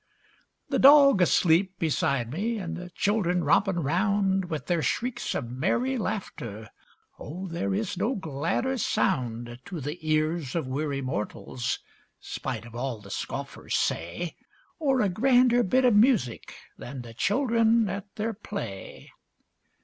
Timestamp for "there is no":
7.47-8.15